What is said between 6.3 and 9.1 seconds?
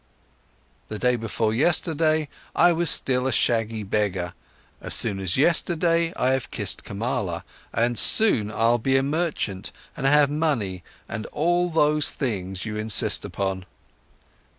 have kissed Kamala, and soon I'll be a